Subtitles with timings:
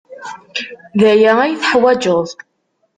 [0.99, 2.29] D aya ay teḥwaǧeḍ.